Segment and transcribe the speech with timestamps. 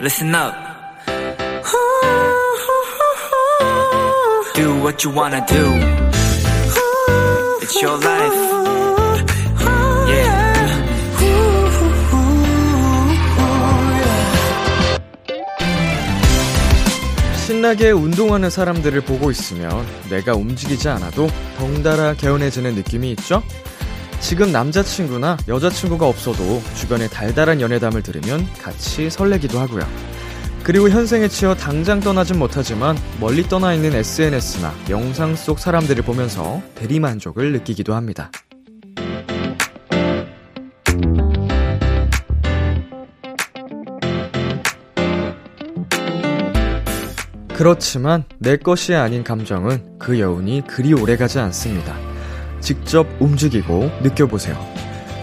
[0.00, 0.54] listen up.
[4.54, 5.64] Do what you wanna do.
[7.62, 8.34] It's your life.
[10.08, 10.58] Yeah.
[17.46, 21.28] 신나게 운동하는 사람들을 보고 있으면 내가 움직이지 않아도
[21.58, 23.42] 덩달아 개운해지는 느낌이 있죠?
[24.20, 29.86] 지금 남자친구나 여자친구가 없어도 주변에 달달한 연애담을 들으면 같이 설레기도 하고요.
[30.64, 37.52] 그리고 현생에 치여 당장 떠나진 못하지만 멀리 떠나 있는 SNS나 영상 속 사람들을 보면서 대리만족을
[37.52, 38.30] 느끼기도 합니다.
[47.54, 52.07] 그렇지만 내 것이 아닌 감정은 그 여운이 그리 오래 가지 않습니다.
[52.60, 54.56] 직접 움직이고 느껴보세요.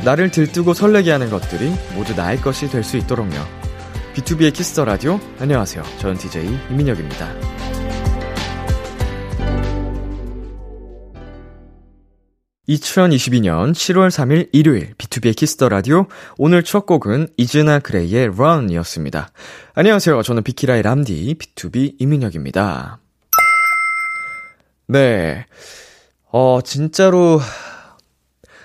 [0.03, 3.45] 나를 들뜨고 설레게 하는 것들이 모두 나의 것이 될 수 있도록요.
[4.15, 5.83] B2B의 키스터 라디오 안녕하세요.
[5.99, 7.27] 저는 DJ 이민혁입니다.
[12.69, 19.29] 2022년 7월 3일 일요일 B2B의 키스터 라디오 오늘 첫 곡은 이즈나 그레이의 Run이었습니다.
[19.75, 20.23] 안녕하세요.
[20.23, 22.99] 저는 비키라의 람디 BTOB 이민혁입니다.
[24.87, 25.45] 네.
[26.37, 27.39] 어, 진짜로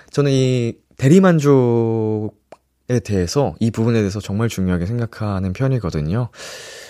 [0.09, 6.31] 저는 이 대리만족에 대해서 이 부분에 대해서 정말 중요하게 생각하는 편이거든요.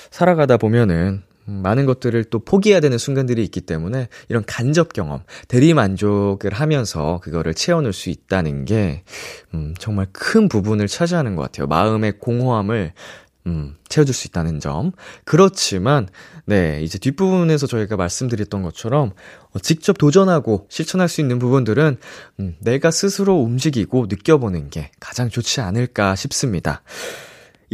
[0.09, 6.51] 살아가다 보면은 많은 것들을 또 포기해야 되는 순간들이 있기 때문에 이런 간접 경험, 대리 만족을
[6.51, 9.03] 하면서 그거를 채워놓을 수 있다는 게,
[9.53, 11.67] 음, 정말 큰 부분을 차지하는 것 같아요.
[11.67, 12.93] 마음의 공허함을,
[13.47, 14.91] 음, 채워줄 수 있다는 점.
[15.25, 16.07] 그렇지만,
[16.45, 19.11] 네, 이제 뒷부분에서 저희가 말씀드렸던 것처럼,
[19.51, 21.97] 어, 직접 도전하고 실천할 수 있는 부분들은,
[22.39, 26.83] 음, 내가 스스로 움직이고 느껴보는 게 가장 좋지 않을까 싶습니다.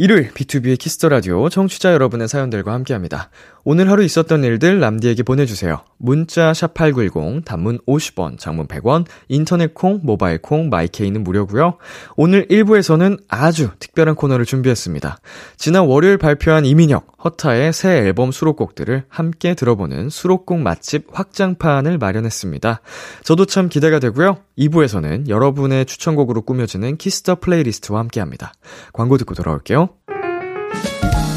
[0.00, 3.30] 일요일 B2B의 키스터 라디오 청취자 여러분의 사연들과 함께합니다.
[3.64, 5.80] 오늘 하루 있었던 일들 람디에게 보내주세요.
[5.98, 11.78] 문자 샵 8910 단문 50원, 장문 100원, 인터넷 콩, 모바일 콩, My K는 무료고요.
[12.14, 15.18] 오늘 1부에서는 아주 특별한 코너를 준비했습니다.
[15.56, 22.80] 지난 월요일 발표한 이민혁, 허타의 새 앨범 수록곡들을 함께 들어보는 수록곡 맛집 확장판을 마련했습니다.
[23.24, 24.38] 저도 참 기대가 되고요.
[24.56, 28.52] 2부에서는 여러분의 추천곡으로 꾸며지는 Kiss the Playlist와 함께합니다.
[28.92, 29.87] 광고 듣고 돌아올게요.
[31.14, 31.27] 아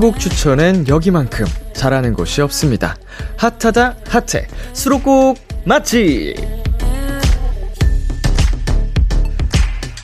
[0.00, 1.44] 띵곡 추천엔 여기만큼
[1.74, 2.96] 잘하는 곳이 없습니다.
[3.36, 6.36] 핫하다 핫해 수록곡 맛집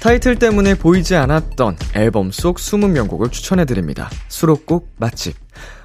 [0.02, 4.10] 타이틀 때문에 보이지 않았던 앨범 속 20명곡을 추천해드립니다.
[4.28, 5.34] 수록곡 맛집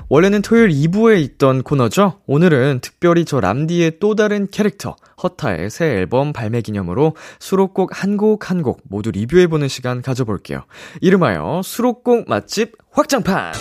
[0.10, 2.20] 원래는 토요일 2부에 있던 코너죠.
[2.28, 8.52] 오늘은 특별히 저 람디의 또 다른 캐릭터 허타의 새 앨범 발매 기념으로 수록곡 한 곡
[8.52, 10.66] 한 곡 모두 리뷰해보는 시간 가져볼게요.
[11.00, 13.54] 이름하여 수록곡 맛집 확장판!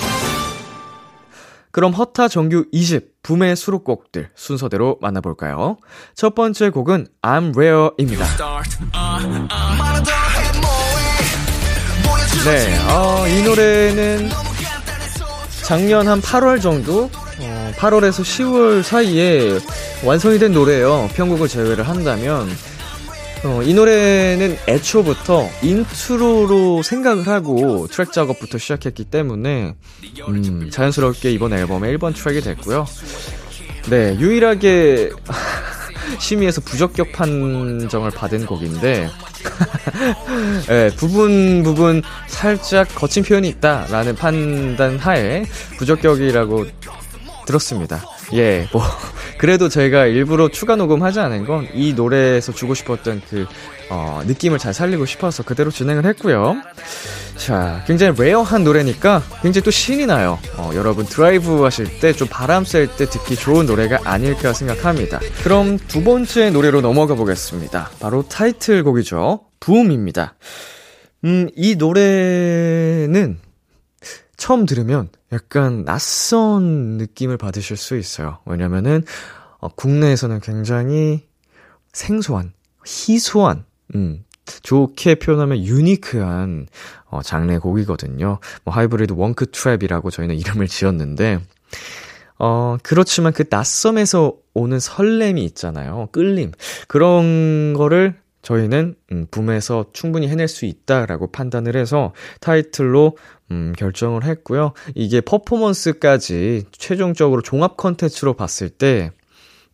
[1.73, 5.77] 그럼 허타 정규 20 붐의 수록곡들 순서대로 만나볼까요?
[6.15, 8.25] 첫 번째 곡은 I'm Rare입니다.
[12.45, 14.31] 네, 어, 이 노래는
[15.63, 17.11] 작년 한 8월 정도?
[17.41, 19.59] 어, 8월에서 10월 사이에
[20.05, 21.09] 완성이 된 노래예요.
[21.15, 22.49] 편곡을 제외를 한다면.
[23.42, 29.75] 어, 이 노래는 애초부터 intro로 생각을 하고 트랙 작업부터 시작했기 때문에
[30.28, 32.84] 음, 자연스럽게 이번 앨범의 1번 트랙이 됐고요.
[33.89, 35.10] 네, 유일하게
[36.21, 39.09] 심의에서 부적격 판정을 받은 곡인데
[40.66, 45.45] 네, 부분 부분 살짝 거친 표현이 있다라는 판단 하에
[45.78, 46.66] 부적격이라고
[47.47, 48.03] 들었습니다.
[48.34, 48.82] 예, 뭐
[49.38, 53.47] 그래도 저희가 일부러 추가 녹음하지 않은 건 이 노래에서 주고 싶었던 그
[53.91, 56.56] 어, 느낌을 잘 살리고 싶어서 그대로 진행을 했고요.
[57.36, 60.38] 자, 굉장히 rare한 노래니까 굉장히 또 신이 나요.
[60.56, 65.21] 어, 여러분 드라이브 하실 때 좀 바람 쐴 때 듣기 좋은 노래가 아닐까 생각합니다.
[65.42, 67.91] 그럼 두 번째 노래로 넘어가 보겠습니다.
[67.98, 69.41] 바로 타이틀곡이죠.
[69.60, 70.34] BOOM입니다.
[71.24, 73.38] 음, 이 노래는
[74.41, 78.39] 처음 들으면 약간 낯선 느낌을 받으실 수 있어요.
[78.47, 79.04] 왜냐면은,
[79.59, 81.28] 어, 국내에서는 굉장히
[81.92, 82.54] 생소한,
[82.87, 84.25] 희소한, 음,
[84.63, 86.69] 좋게 표현하면 유니크한,
[87.10, 88.39] 어, 장르 곡이거든요.
[88.65, 91.41] 뭐, 하이브리드 원크 트랩이라고 저희는 이름을 지었는데,
[92.39, 96.09] 어, 그렇지만 그 낯섦에서 오는 설렘이 있잖아요.
[96.13, 96.53] 끌림.
[96.89, 103.16] 그런 거를 저희는 음, 붐에서 충분히 해낼 수 있다라고 판단을 해서 타이틀로
[103.51, 104.73] 음, 결정을 했고요.
[104.95, 109.11] 이게 퍼포먼스까지 최종적으로 종합 컨텐츠로 봤을 때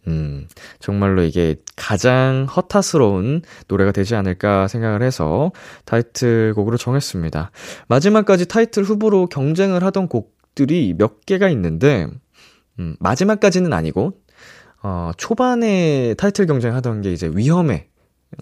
[0.09, 0.47] 음,
[0.79, 5.51] 정말로 이게 가장 허타스러운 노래가 되지 않을까 생각을 해서
[5.85, 7.51] 타이틀곡으로 정했습니다.
[7.89, 12.07] 마지막까지 타이틀 후보로 경쟁을 하던 곡들이 몇 개가 있는데,
[12.79, 14.13] 음, 마지막까지는 아니고,
[14.83, 17.89] 어, 초반에 타이틀 경쟁하던 게 이제 위험해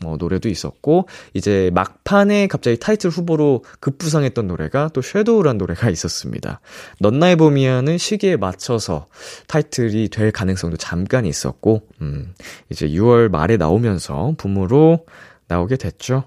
[0.00, 6.60] 뭐 노래도 있었고 이제 막판에 갑자기 타이틀 후보로 급부상했던 노래가 또 Shadow란 노래가 있었습니다.
[7.00, 9.06] 넌 나의 봄이야는 시기에 맞춰서
[9.46, 12.34] 타이틀이 될 가능성도 잠깐 있었고 음
[12.70, 15.06] 이제 6월 말에 나오면서 BOOM으로
[15.48, 16.24] 나오게 됐죠.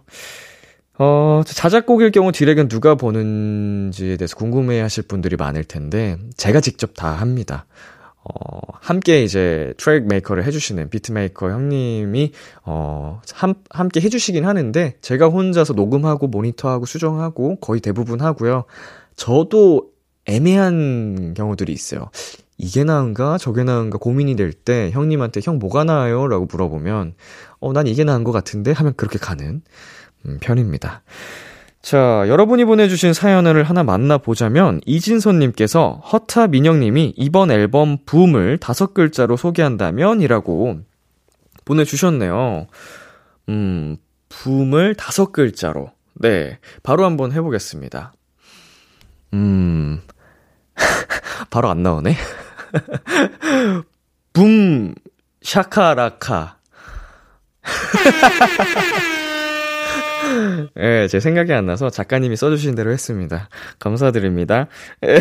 [1.00, 7.10] 어, 자작곡일 경우 디렉은 누가 보는지에 대해서 궁금해 하실 분들이 많을 텐데, 제가 직접 다
[7.10, 7.68] 합니다.
[8.28, 12.32] 어, 함께 이제 트랙 메이커를 해주시는 비트 메이커 형님이,
[12.66, 18.66] 어, 함, 함께 해주시긴 하는데, 제가 혼자서 녹음하고 모니터하고 수정하고 거의 대부분 하고요.
[19.16, 19.90] 저도
[20.26, 22.10] 애매한 경우들이 있어요.
[22.58, 26.28] 이게 나은가 저게 나은가 고민이 될 때 형님한테 형 뭐가 나아요?
[26.28, 27.14] 라고 물어보면,
[27.60, 28.72] 어, 난 이게 나은 것 같은데?
[28.72, 29.62] 하면 그렇게 가는
[30.26, 31.04] 음, 편입니다.
[31.88, 40.20] 자, 여러분이 보내주신 사연을 하나 만나보자면, 이진선님께서 허타 민영님이 이번 앨범 붐을 다섯 글자로 소개한다면?
[40.20, 40.82] 이라고
[41.64, 42.68] 보내주셨네요.
[43.48, 43.96] 음,
[44.28, 45.94] 붐을 다섯 글자로.
[46.16, 48.12] 네, 바로 한번 해보겠습니다.
[49.36, 50.02] 음,
[51.50, 52.18] 바로 안 나오네?
[54.34, 54.94] 붐,
[55.42, 56.58] 샤카라카.
[60.78, 63.50] 예, 네, 제 생각이 안 나서 작가님이 써주신 대로 했습니다.
[63.80, 64.68] 감사드립니다.
[65.06, 65.20] 예.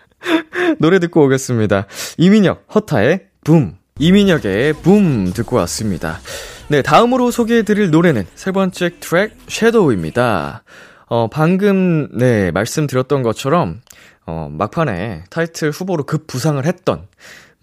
[0.78, 1.86] 노래 듣고 오겠습니다.
[2.18, 3.76] 이민혁, 허타의 붐.
[3.98, 6.20] 이민혁의 붐 듣고 왔습니다.
[6.68, 10.62] 네, 다음으로 소개해드릴 노래는 세 번째 트랙, 섀도우입니다.
[11.06, 13.80] 어, 방금, 네, 말씀드렸던 것처럼,
[14.26, 17.08] 어, 막판에 타이틀 후보로 급 부상을 했던,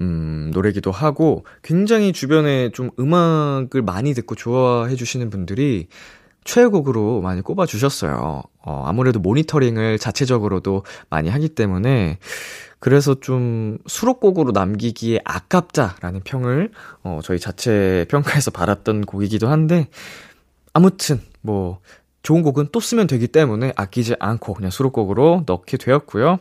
[0.01, 5.87] 음, 노래기도 하고, 굉장히 주변에 좀 음악을 많이 듣고 좋아해 주시는 분들이
[6.47, 8.41] 최애곡으로 많이 꼽아주셨어요.
[8.63, 12.17] 어, 아무래도 모니터링을 자체적으로도 많이 하기 때문에,
[12.79, 16.71] 그래서 좀 수록곡으로 남기기에 아깝다라는 평을,
[17.03, 19.89] 어, 저희 자체 평가에서 받았던 곡이기도 한데,
[20.73, 21.79] 아무튼, 뭐,
[22.23, 26.39] 좋은 곡은 또 쓰면 되기 때문에 아끼지 않고 그냥 수록곡으로 넣게 되었고요.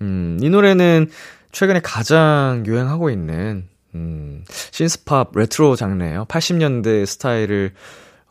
[0.00, 1.10] 음, 이 노래는
[1.52, 6.24] 최근에 가장 유행하고 있는, 음, 신스팝 레트로 장르예요.
[6.26, 7.72] 80년대 스타일을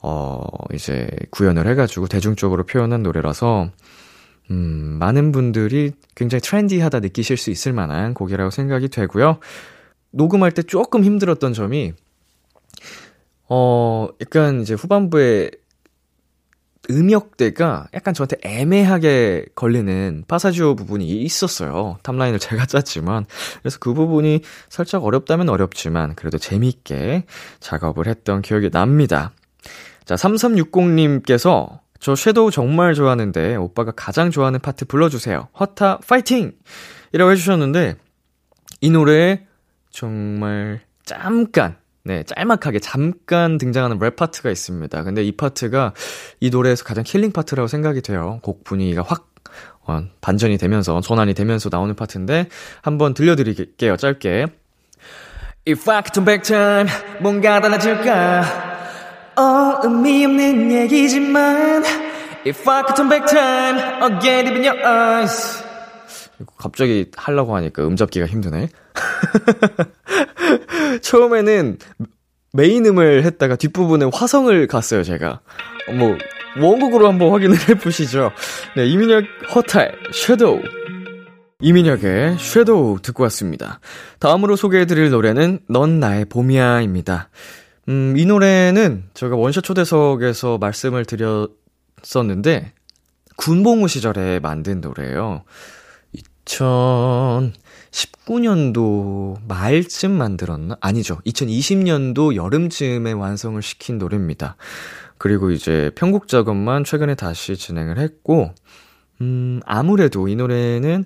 [0.02, 0.40] 어,
[0.74, 3.70] 이제 구현을 해가지고 대중적으로 표현한 노래라서,
[4.52, 9.40] 음, 많은 분들이 굉장히 트렌디하다 느끼실 수 있을 만한 곡이라고 생각이 되고요.
[10.12, 11.94] 녹음할 때 조금 힘들었던 점이,
[13.50, 15.52] 어, 약간 이제 후반부에
[16.90, 21.98] 음역대가 약간 저한테 애매하게 걸리는 파사지오 부분이 있었어요.
[22.04, 23.26] 탑라인을 제가 짰지만.
[23.62, 27.26] 그래서 그 부분이 살짝 어렵다면 어렵지만, 그래도 재밌게
[27.60, 29.34] 작업을 했던 기억이 납니다.
[30.08, 35.50] 자, 3360님께서 저 Shadow 정말 좋아하는데 오빠가 가장 좋아하는 파트 불러주세요.
[35.60, 36.54] 허타 파이팅!
[37.12, 37.96] 이라고 해주셨는데
[38.80, 39.46] 이 노래에
[39.90, 45.04] 정말 잠깐 네, 짤막하게 잠깐 등장하는 랩 파트가 있습니다.
[45.04, 45.94] 근데 이 파트가
[46.40, 48.40] 이 노래에서 가장 killing part라고 생각이 돼요.
[48.44, 49.28] 곡 분위기가 확
[49.86, 52.48] 어, 반전이 되면서 전환이 되면서 나오는 파트인데
[52.82, 53.98] 한번 들려드릴게요.
[53.98, 54.46] 짧게.
[55.68, 56.88] If I could turn back time
[57.22, 58.67] 뭔가 달라질까
[59.38, 61.84] 어, 의미 없는 얘기지만
[62.46, 65.64] If I could turn back time again even your eyes.
[66.58, 68.70] 갑자기 하려고 하니까 음 잡기가 힘드네.
[71.02, 71.78] 처음에는
[72.54, 75.42] 메인음을 했다가 뒷부분에 화성을 갔어요 제가.
[75.98, 76.18] 뭐
[76.60, 78.32] 원곡으로 한번 확인을 해보시죠.
[78.76, 80.62] 네 이민혁 허탈 섀도우.
[81.60, 83.80] 이민혁의 섀도우 듣고 왔습니다.
[84.20, 87.30] 다음으로 소개해드릴 노래는 넌 나의 봄이야입니다
[87.90, 92.74] 음, 이 노래는 제가 원샷 초대석에서 말씀을 드렸었는데,
[93.38, 95.44] 군복무 시절에 만든 노래예요.
[96.46, 100.78] 2019년도 말쯤 만들었나?
[100.82, 101.20] 아니죠.
[101.26, 104.58] 2020년도 여름쯤에 완성을 시킨 노래입니다.
[105.18, 108.54] 그리고 이제 편곡 작업만 최근에 다시 진행을 했고,
[109.22, 111.06] 음, 아무래도 이 노래는,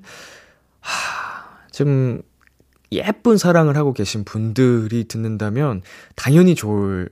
[0.79, 2.23] 하, 좀,
[2.91, 5.81] 예쁜 사랑을 하고 계신 분들이 듣는다면
[6.15, 7.09] 당연히 좋을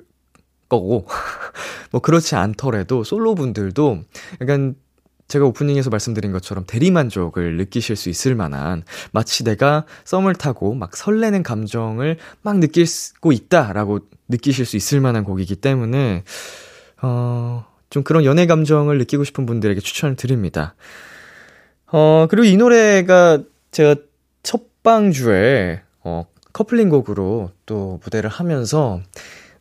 [0.67, 1.07] 거고,
[1.91, 4.03] 뭐 그렇지 않더라도 솔로 분들도
[4.41, 4.75] 약간
[5.27, 11.43] 제가 오프닝에서 말씀드린 것처럼 대리만족을 느끼실 수 있을 만한 마치 내가 썸을 타고 막 설레는
[11.43, 16.24] 감정을 막 느끼고 있다라고 느끼실 수 있을 만한 곡이기 때문에,
[17.01, 20.75] 어, 좀 그런 연애 감정을 느끼고 싶은 분들에게 추천을 드립니다.
[21.91, 23.39] 어, 그리고 이 노래가
[23.71, 23.95] 제가
[24.83, 29.01] 첫방주에, 어, 커플링 곡으로 또 무대를 하면서,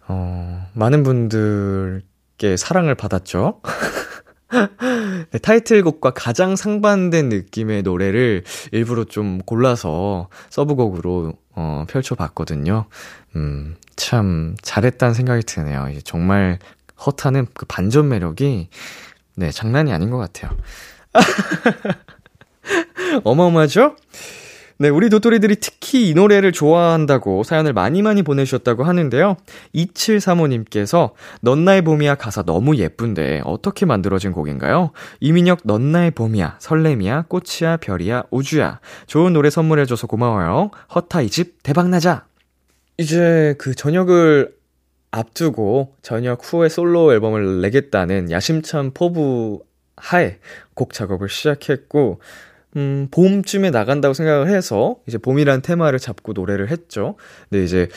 [0.07, 3.61] 어, 많은 분들께 사랑을 받았죠.
[5.31, 12.87] 네, 타이틀곡과 가장 상반된 느낌의 노래를 일부러 좀 골라서 서브곡으로 어, 펼쳐봤거든요.
[13.37, 15.89] 음, 참 잘했다는 생각이 드네요.
[16.05, 16.59] 정말
[17.05, 18.69] 허타는 그 반전 매력이
[19.35, 20.57] 네, 장난이 아닌 것 같아요.
[23.25, 23.97] 어마어마하죠?
[24.81, 29.37] 네, 우리 도토리들이 특히 이 노래를 좋아한다고 사연을 많이 많이 보내주셨다고 하는데요.
[29.75, 34.93] 2735님께서 넌 나의 봄이야 가사 너무 예쁜데 어떻게 만들어진 곡인가요?
[35.19, 40.71] 이민혁 넌 나의 봄이야 설렘이야 꽃이야 별이야 우주야 좋은 노래 선물해줘서 고마워요.
[40.95, 42.27] 허타 이 집 대박나자!
[42.99, 44.55] 이제 그 저녁을
[45.11, 49.63] 앞두고 저녁 후에 솔로 앨범을 내겠다는 야심찬 포부
[49.97, 50.39] 하에
[50.75, 52.21] 곡 작업을 시작했고
[52.77, 57.17] 음, 봄쯤에 나간다고 생각을 해서 이제 봄이란 테마를 잡고 노래를 했죠.
[57.49, 57.89] 근데 이제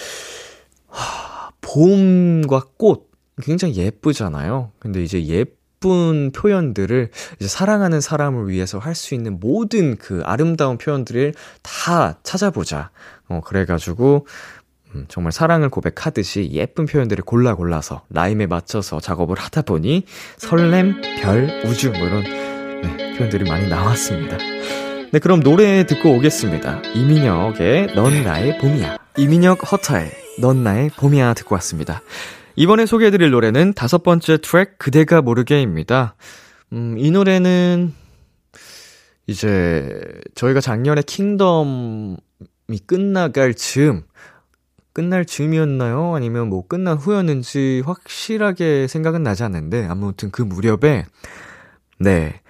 [0.87, 3.11] 하, 봄과 꽃
[3.41, 4.71] 굉장히 예쁘잖아요.
[4.79, 7.09] 근데 이제 예쁜 표현들을
[7.39, 12.91] 이제 사랑하는 사람을 위해서 할 수 있는 모든 그 아름다운 표현들을 다 찾아보자.
[13.29, 14.27] 어, 그래가지고
[14.93, 20.05] 음, 정말 사랑을 고백하듯이 예쁜 표현들을 골라 골라서 라임에 맞춰서 작업을 하다 보니
[20.37, 22.50] 설렘, 별, 우주 뭐 이런 네,
[23.21, 24.37] 표현들이 많이 나왔습니다.
[25.11, 26.81] 네, 그럼 노래 듣고 오겠습니다.
[26.95, 28.97] 이민혁의 넌 나의 봄이야.
[29.15, 30.09] 이민혁 허타의
[30.39, 32.01] 넌 나의 봄이야 듣고 왔습니다.
[32.55, 36.15] 이번에 소개해드릴 노래는 다섯 번째 트랙 그대가 모르게입니다.
[36.73, 37.93] 음, 이 노래는
[39.27, 40.01] 이제
[40.33, 42.17] 저희가 작년에 킹덤이
[42.87, 44.03] 끝나갈 즈음
[44.93, 46.15] 끝날 즈음이었나요?
[46.15, 51.05] 아니면 뭐 끝난 후였는지 확실하게 생각은 나지 않는데 아무튼 그 무렵에
[51.99, 52.41] 네.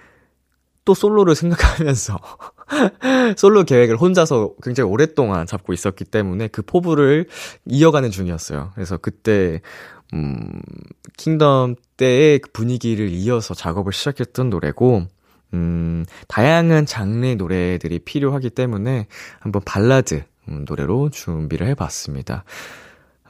[0.84, 2.18] 또 솔로를 생각하면서
[3.36, 7.26] 솔로 계획을 혼자서 굉장히 오랫동안 잡고 있었기 때문에 그 포부를
[7.66, 8.72] 이어가는 중이었어요.
[8.74, 9.60] 그래서 그때
[10.14, 10.60] 음
[11.16, 15.06] 킹덤 때의 그 분위기를 이어서 작업을 시작했던 노래고
[15.54, 19.06] 음 다양한 장르의 노래들이 필요하기 때문에
[19.40, 22.44] 한번 발라드 음, 노래로 준비를 해 봤습니다.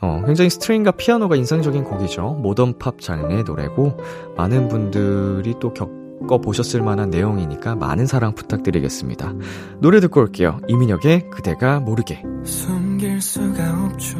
[0.01, 2.39] 어, 굉장히 스트링과 피아노가 인상적인 곡이죠.
[2.43, 3.99] 모던 팝 장르의 노래고
[4.37, 9.35] 많은 분들이 또 겪, 보셨을 만한 내용이니까 많은 사랑 부탁드리겠습니다.
[9.81, 10.61] 노래 듣고 올게요.
[10.69, 12.23] 이민혁의 그대가 모르게.
[12.45, 14.19] 숨길 수가 없죠.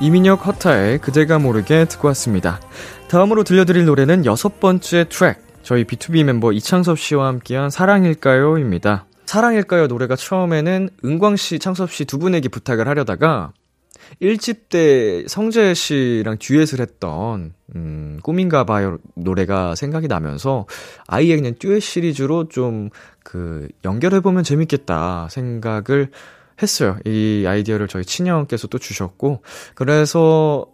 [0.00, 2.60] 이민혁 허타의 그대가 모르게 듣고 왔습니다.
[3.08, 5.38] 다음으로 들려드릴 노래는 여섯 번째 트랙.
[5.62, 9.04] 저희 B2B 멤버 이창섭 씨와 함께한 사랑일까요?입니다.
[9.26, 13.52] 사랑일까요 노래가 처음에는 은광 씨, 창섭 씨 두 분에게 부탁을 하려다가
[14.20, 20.66] 1집 때 성재 씨랑 듀엣을 했던 음, 꿈인가 봐요 노래가 생각이 나면서
[21.06, 22.90] 아예 그냥 듀엣 시리즈로 좀
[23.30, 26.10] 그 연결해 보면 재밌겠다 생각을
[26.62, 26.98] 했어요.
[27.04, 29.42] 이 아이디어를 저희 친형께서 또 주셨고
[29.74, 30.66] 그래서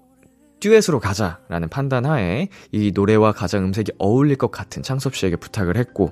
[0.61, 6.11] 듀엣으로 가자라는 판단 하에 이 노래와 가장 음색이 어울릴 것 같은 창섭 씨에게 부탁을 했고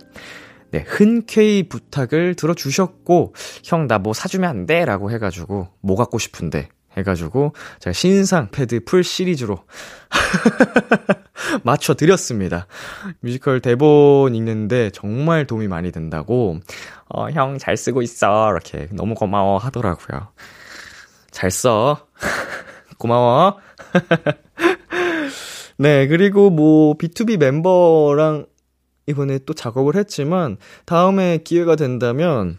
[0.71, 4.85] 네, 흔쾌히 부탁을 들어주셨고, 형, 나 뭐 사주면 안 돼?
[4.85, 6.69] 라고 해가지고, 뭐 갖고 싶은데?
[6.97, 9.65] 해가지고 제가 신상 패드 풀 시리즈로
[11.65, 12.67] 맞춰드렸습니다.
[13.21, 16.61] 뮤지컬 대본 읽는데 정말 도움이 많이 된다고
[17.09, 20.29] 어, 형 잘 쓰고 있어 이렇게 너무 고마워 하더라고요.
[21.31, 22.07] 잘 써.
[22.99, 23.59] 고마워.
[25.77, 28.47] 네, 그리고 뭐 B2B 멤버랑
[29.07, 32.59] 이번에 또 작업을 했지만 다음에 기회가 된다면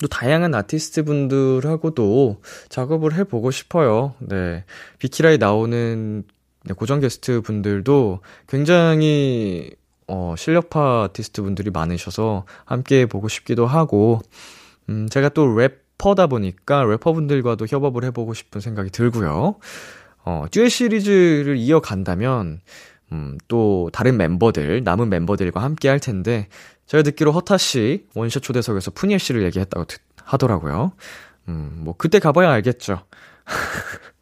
[0.00, 4.14] 또 다양한 아티스트 분들하고도 작업을 해보고 싶어요.
[4.18, 4.64] 네.
[4.98, 6.24] 비키라에 나오는
[6.64, 9.70] 네, 고정 게스트 분들도 굉장히
[10.08, 14.20] 어, 실력파 아티스트 분들이 많으셔서 함께 보고 싶기도 하고,
[14.88, 19.56] 음, 제가 또 래퍼다 보니까 래퍼분들과도 협업을 해보고 싶은 생각이 들고요.
[20.24, 22.60] 어, 듀엣 시리즈를 이어간다면,
[23.12, 26.48] 음, 또 다른 멤버들, 남은 멤버들과 함께 할 텐데,
[26.86, 30.92] 제가 듣기로 허타 씨 원샷 초대석에서 푸니엘 씨를 얘기했다고 듣, 하더라고요.
[31.48, 33.02] 음, 뭐 그때 가봐야 알겠죠.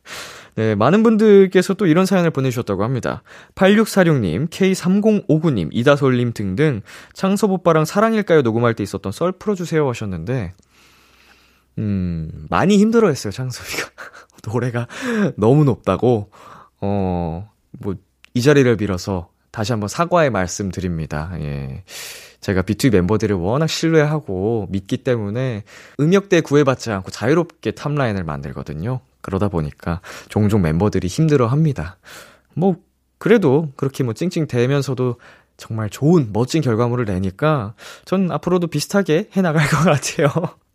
[0.57, 3.23] 네, 많은 분들께서 또 이런 사연을 보내주셨다고 합니다.
[3.57, 10.55] 8646님, K3059님, 이다솔님 등등 창섭 오빠랑 사랑일까요 녹음할 때 있었던 썰 풀어주세요 하셨는데,
[11.79, 13.89] 음, 많이 힘들어 했어요, 창섭이가.
[14.47, 14.87] 노래가
[15.37, 16.31] 너무 높다고,
[16.81, 17.95] 어, 뭐,
[18.35, 21.33] 이 자리를 빌어서 다시 한번 사과의 말씀 드립니다.
[21.41, 21.83] 예.
[22.45, 25.65] 제가 B2B 멤버들을 워낙 신뢰하고 믿기 때문에
[25.99, 29.01] 음역대 구애받지 않고 자유롭게 탑라인을 만들거든요.
[29.23, 31.97] 그러다 보니까 종종 멤버들이 힘들어 합니다.
[32.53, 32.77] 뭐,
[33.17, 35.19] 그래도 그렇게 뭐 찡찡대면서도
[35.57, 37.73] 정말 좋은, 멋진 결과물을 내니까
[38.05, 40.29] 전 앞으로도 비슷하게 해나갈 것 같아요.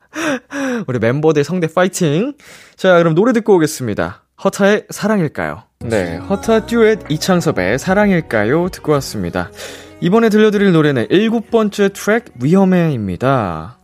[0.88, 2.34] 우리 멤버들 성대 파이팅!
[2.78, 4.24] 자, 그럼 노래 듣고 오겠습니다.
[4.44, 5.62] 허타의 사랑일까요?
[5.82, 8.70] 네, 허타 듀엣 이창섭의 사랑일까요?
[8.70, 9.52] 듣고 왔습니다.
[10.02, 13.78] 이번에 들려드릴 노래는 일곱 번째 트랙 위험해입니다.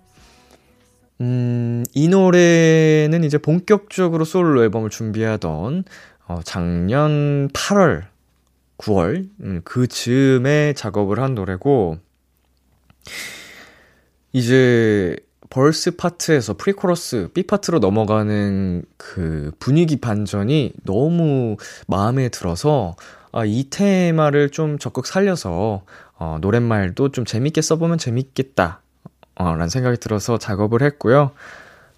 [1.20, 5.84] 음, 이 노래는 이제 본격적으로 솔로 앨범을 준비하던
[6.28, 8.04] 어, 작년 8월,
[8.78, 11.98] 9월 음, 그 즈음에 작업을 한 노래고
[14.32, 15.18] 이제
[15.50, 21.58] verse 파트에서 pre-chorus B 파트로 넘어가는 그 분위기 반전이 너무
[21.88, 22.96] 마음에 들어서
[23.36, 25.84] 아, 이 테마를 좀 적극 살려서
[26.18, 28.82] 어, 노랫말도 좀 재밌게 써보면 재밌겠다.
[29.36, 31.32] 어, 라는 생각이 들어서 작업을 했고요.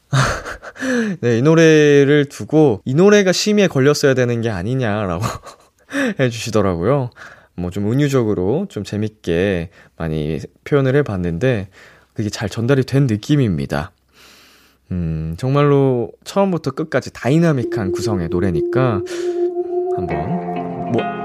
[1.21, 5.23] 네, 이 노래를 두고 이 노래가 심의에 걸렸어야 되는 게 아니냐라고
[6.19, 7.11] 해주시더라고요.
[7.55, 11.69] 뭐 좀 은유적으로 좀 재밌게 많이 표현을 해봤는데
[12.13, 13.91] 그게 잘 전달이 된 느낌입니다.
[14.91, 19.01] 음, 정말로 처음부터 끝까지 다이나믹한 구성의 노래니까
[19.95, 20.56] 한번 뭐,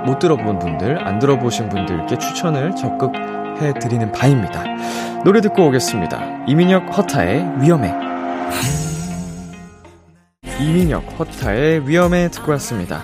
[0.04, 3.12] 못 들어본 분들, 안 들어보신 분들께 추천을 적극
[3.61, 4.64] 해드리는 바입니다.
[5.25, 6.47] 노래 듣고 오겠습니다.
[6.47, 7.92] 이민혁 허타의 위험해.
[10.61, 13.02] 이민혁 허타의 위험해 듣고 왔습니다.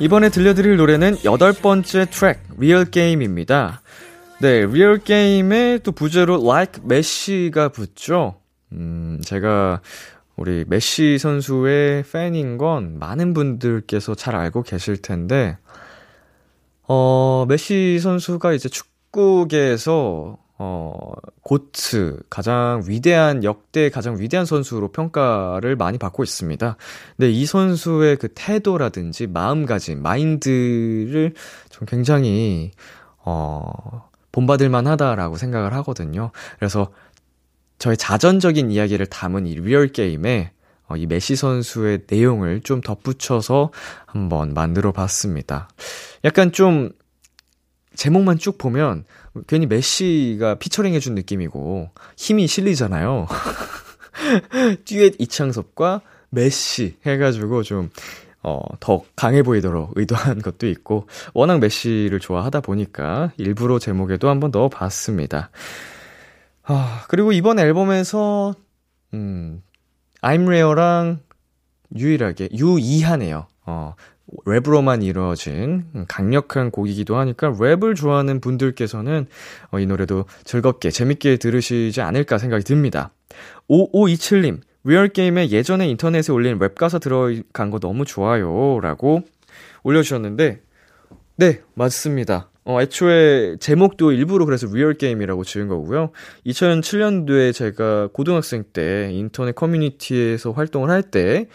[0.00, 3.82] 이번에 들려드릴 노래는 여덟 번째 트랙, Real Game입니다.
[4.40, 8.36] 네, Real Game에 또 부제로 like 메시가 붙죠.
[8.72, 9.80] 음, 제가
[10.36, 15.58] 우리 메시 선수의 팬인 건 많은 분들께서 잘 알고 계실 텐데,
[16.92, 25.98] 어, 메시 선수가 이제 축구계에서 어, 고츠, 가장 위대한, 역대 가장 위대한 선수로 평가를 많이
[25.98, 26.76] 받고 있습니다.
[27.16, 31.34] 근데 이 선수의 그 태도라든지 마음가짐, 마인드를
[31.68, 32.72] 좀 굉장히,
[33.18, 36.32] 어, 본받을만 하다라고 생각을 하거든요.
[36.58, 36.90] 그래서
[37.78, 40.59] 저의 자전적인 이야기를 담은 이 Real Game에 어,
[40.96, 43.70] 이 메시 선수의 내용을 좀 덧붙여서
[44.06, 45.68] 한번 만들어 봤습니다.
[46.24, 46.90] 약간 좀
[47.94, 49.04] 제목만 쭉 보면
[49.46, 53.26] 괜히 메시가 피처링 해준 느낌이고 힘이 실리잖아요.
[54.84, 57.90] 듀엣 이창섭과 메시 해가지고 좀,
[58.42, 64.68] 어, 더 강해 보이도록 의도한 것도 있고, 워낙 메시를 좋아하다 보니까 일부러 제목에도 한번 넣어
[64.68, 65.50] 봤습니다.
[66.62, 68.54] 아, 그리고 이번 앨범에서,
[69.14, 69.62] 음,
[70.22, 71.20] I'm Rare랑
[71.96, 73.46] 유일하게, 유이하네요.
[73.66, 73.94] 어,
[74.44, 79.26] 랩으로만 이루어진 강력한 곡이기도 하니까 랩을 좋아하는 분들께서는
[79.70, 83.12] 어, 이 노래도 즐겁게 재밌게 들으시지 않을까 생각이 듭니다.
[83.68, 88.80] 5527님, Real Game에 예전에 인터넷에 올린 랩 가사 들어간 거 너무 좋아요.
[88.80, 89.22] 라고
[89.82, 90.60] 올려주셨는데,
[91.36, 92.49] 네, 맞습니다.
[92.64, 96.10] 어, 애초에 제목도 일부러 그래서 Real Game이라고 지은 거고요.
[96.46, 101.48] 2007년도에 제가 고등학생 때 인터넷 커뮤니티에서 활동을 할 때,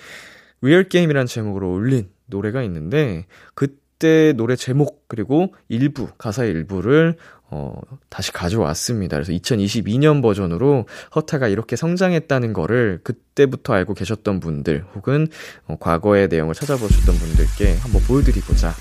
[0.62, 7.18] Real Game이라는 제목으로 올린 노래가 있는데 그때 노래 제목 그리고 일부 가사의 일부를
[7.52, 7.74] 어
[8.10, 9.18] 다시 가져왔습니다.
[9.18, 15.28] 그래서 2022년 버전으로 HUTA가 이렇게 성장했다는 거를 그때부터 알고 계셨던 분들 혹은
[15.68, 18.74] 어, 과거의 내용을 찾아보셨던 분들께 한번 보여드리고자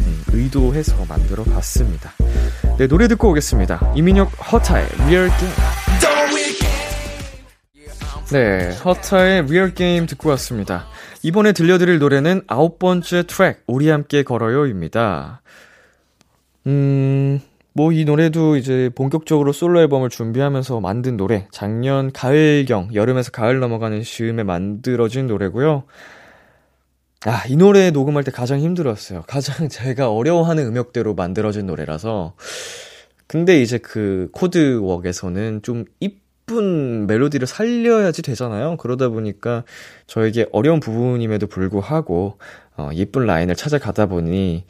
[0.00, 2.12] 음, 의도해서 만들어 봤습니다.
[2.78, 3.92] 네, 노래 듣고 오겠습니다.
[3.96, 5.52] 이민혁 HUTA의 Real Game.
[8.32, 10.86] 네, HUTA의 Real Game 듣고 왔습니다.
[11.22, 15.40] 이번에 들려드릴 노래는 아홉 번째 트랙, 우리 함께 걸어요입니다.
[16.66, 17.23] 음,
[17.76, 24.02] 뭐 이 노래도 이제 본격적으로 솔로 앨범을 준비하면서 만든 노래, 작년 가을경, 여름에서 가을 넘어가는
[24.02, 25.84] 즈음에 만들어진 노래고요.
[27.26, 29.24] 아, 이 노래 녹음할 때 가장 힘들었어요.
[29.26, 32.34] 가장 제가 어려워하는 음역대로 만들어진 노래라서.
[33.26, 38.76] 근데 이제 그 코드웍에서는 좀 입, 예쁜 멜로디를 살려야지 되잖아요.
[38.76, 39.64] 그러다 보니까
[40.06, 42.38] 저에게 어려운 부분임에도 불구하고
[42.76, 44.66] 어, 예쁜 라인을 찾아가다 보니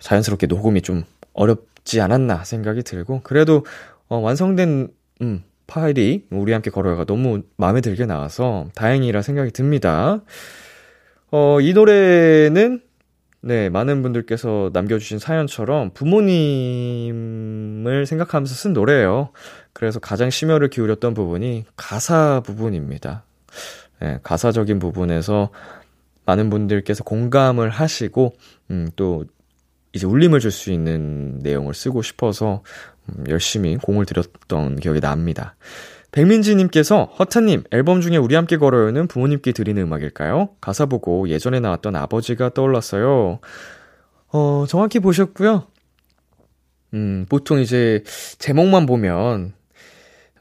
[0.00, 3.64] 자연스럽게 녹음이 좀 어렵 지 않았나 생각이 들고 그래도
[4.08, 4.88] 어, 완성된
[5.22, 10.20] 음, 파일이 우리 함께 걸어가 너무 마음에 들게 나와서 다행이라 생각이 듭니다.
[11.30, 12.82] 어, 이 노래는
[13.44, 17.16] 네, 많은 분들께서 남겨주신 사연처럼 부모님을
[18.06, 19.30] 생각하면서 쓴 노래예요.
[19.72, 23.24] 그래서 가장 심혈을 기울였던 부분이 가사 부분입니다.
[24.00, 25.50] 네, 가사적인 부분에서
[26.24, 28.34] 많은 분들께서 공감을 하시고,
[28.70, 29.24] 음, 또,
[29.92, 32.62] 이제 울림을 줄 수 있는 내용을 쓰고 싶어서,
[33.08, 35.56] 음, 열심히 공을 들였던 기억이 납니다.
[36.12, 40.50] 백민지님께서 허타님 앨범 중에 우리 함께 걸어요는 부모님께 드리는 음악일까요?
[40.60, 43.40] 가사 보고 예전에 나왔던 아버지가 떠올랐어요.
[44.28, 45.66] 어 정확히 보셨고요.
[46.94, 48.02] 음 보통 이제
[48.38, 49.54] 제목만 보면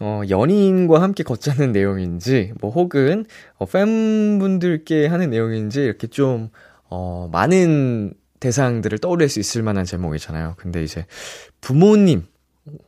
[0.02, 3.26] 어 연인과 함께 걷자는 내용인지 뭐 혹은
[3.58, 6.50] 어, 팬분들께 하는 내용인지 이렇게 좀
[6.92, 10.56] 어 많은 대상들을 떠올릴 수 있을 만한 제목이잖아요.
[10.58, 11.06] 근데 이제
[11.62, 12.26] 부모님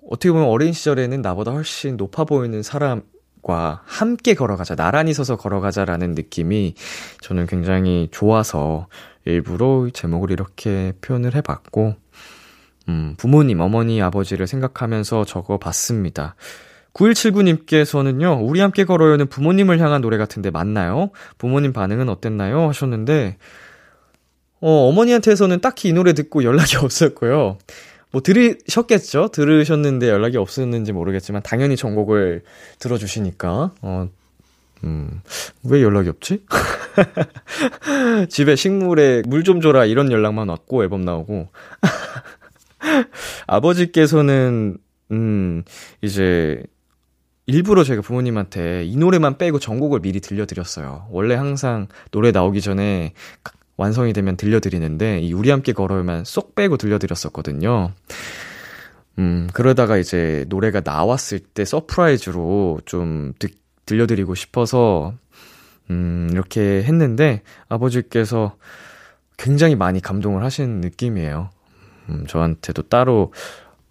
[0.09, 6.75] 어떻게 보면 어린 시절에는 나보다 훨씬 높아 보이는 사람과 함께 걸어가자, 나란히 서서 걸어가자라는 느낌이
[7.21, 8.87] 저는 굉장히 좋아서
[9.25, 11.95] 일부러 제목을 이렇게 표현을 해봤고,
[12.89, 16.35] 음, 부모님, 어머니, 아버지를 생각하면서 적어 봤습니다.
[16.93, 21.09] 9179님께서는요, 우리 함께 걸어요는 부모님을 향한 노래 같은데 맞나요?
[21.37, 22.67] 부모님 반응은 어땠나요?
[22.67, 23.37] 하셨는데,
[24.65, 27.57] 어, 어머니한테서는 딱히 이 노래 듣고 연락이 없었고요.
[28.11, 29.29] 뭐 들으셨겠죠?
[29.33, 32.43] 들으셨는데 연락이 없었는지 모르겠지만 당연히 전곡을
[32.79, 34.07] 들어주시니까 어,
[34.85, 35.21] 음,
[35.63, 36.45] 왜 연락이 없지?
[38.29, 41.49] 집에 식물에 물 좀 줘라 이런 연락만 왔고 앨범 나오고
[43.47, 44.77] 아버지께서는
[45.11, 45.63] 음,
[46.01, 46.63] 이제
[47.47, 51.07] 일부러 제가 부모님한테 이 노래만 빼고 전곡을 미리 들려드렸어요.
[51.11, 53.13] 원래 항상 노래 나오기 전에
[53.83, 57.91] 완성이 되면 들려드리는데 이 우리 함께 걸어요만 쏙 빼고 들려드렸었거든요.
[59.19, 63.51] 음, 그러다가 이제 노래가 나왔을 때 surprise로 좀 듣,
[63.85, 65.13] 들려드리고 싶어서
[65.89, 68.55] 음, 이렇게 했는데 아버지께서
[69.37, 71.49] 굉장히 많이 감동을 하신 느낌이에요.
[72.09, 73.33] 음, 저한테도 따로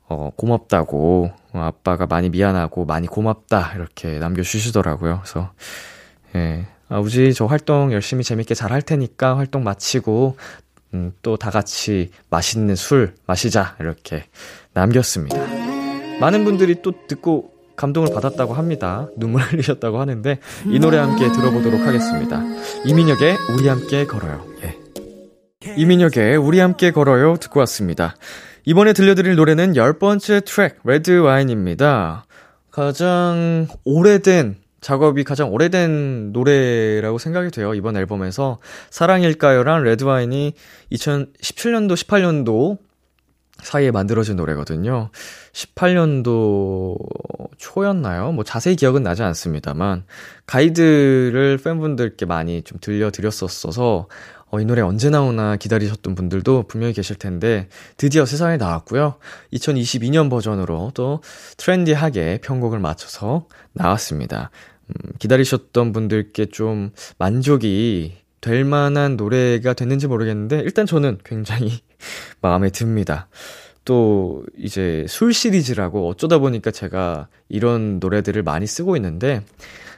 [0.08, 5.20] 어, 고맙다고 어, 아빠가 많이 미안하고 많이 고맙다 이렇게 남겨주시더라고요.
[5.22, 5.52] 그래서
[6.34, 10.36] 예, 아버지 저 활동 열심히 재밌게 잘 할 테니까 활동 마치고
[10.94, 14.24] 음, 또 다 같이 맛있는 술 마시자 이렇게
[14.74, 15.36] 남겼습니다.
[16.20, 19.08] 많은 분들이 또 듣고 감동을 받았다고 합니다.
[19.16, 22.42] 눈물 흘리셨다고 하는데 이 노래 함께 들어보도록 하겠습니다.
[22.84, 24.44] 이민혁의 우리 함께 걸어요.
[24.62, 24.76] 예.
[25.76, 28.14] 이민혁의 우리 함께 걸어요 듣고 왔습니다.
[28.64, 32.26] 이번에 들려드릴 노래는 열 번째 트랙 레드 와인입니다.
[32.70, 37.72] 가장 오래된 작업이 가장 오래된 노래라고 생각이 돼요.
[37.72, 38.58] 이번 앨범에서
[38.90, 40.52] 사랑일까요랑 레드와인이
[40.92, 42.78] 2017년도, 18년도
[43.62, 45.10] 사이에 만들어진 노래거든요.
[45.52, 46.98] 18년도
[47.58, 48.32] 초였나요?
[48.32, 50.04] 뭐 자세히 기억은 나지 않습니다만
[50.46, 54.08] 가이드를 팬분들께 많이 좀 들려드렸었어서
[54.50, 59.14] 어, 이 노래 언제 나오나 기다리셨던 분들도 분명히 계실 텐데 드디어 세상에 나왔고요.
[59.54, 61.22] 2022년 버전으로 또
[61.56, 64.50] 트렌디하게 편곡을 맞춰서 나왔습니다.
[64.88, 71.70] 음, 기다리셨던 분들께 좀 만족이 될 만한 노래가 됐는지 모르겠는데, 일단 저는 굉장히
[72.40, 73.28] 마음에 듭니다.
[73.84, 79.42] 또, 이제 술 시리즈라고 어쩌다 보니까 제가 이런 노래들을 많이 쓰고 있는데,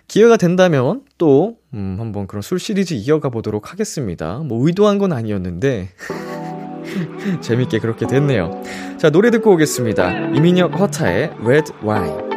[0.09, 4.39] 기회가 된다면 또, 음, 한번 그런 술 시리즈 이어가 보도록 하겠습니다.
[4.39, 5.89] 뭐 의도한 건 아니었는데,
[7.41, 8.63] 재밌게 그렇게 됐네요.
[8.99, 10.29] 자, 노래 듣고 오겠습니다.
[10.29, 12.35] 이민혁 허타의 Red Wine.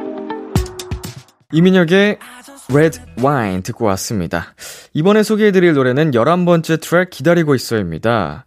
[1.51, 2.19] 이민혁의
[2.69, 4.53] Red Wine 듣고 왔습니다.
[4.93, 8.45] 이번에 소개해드릴 노래는 11번째 트랙 기다리고 있어입니다.